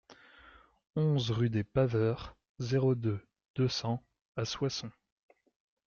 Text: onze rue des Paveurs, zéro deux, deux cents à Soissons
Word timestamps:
onze 0.95 1.29
rue 1.29 1.51
des 1.51 1.63
Paveurs, 1.63 2.35
zéro 2.57 2.95
deux, 2.95 3.19
deux 3.53 3.67
cents 3.69 4.03
à 4.35 4.45
Soissons 4.45 4.89